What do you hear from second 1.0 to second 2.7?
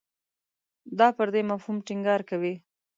پر دې مفهوم ټینګار کوي.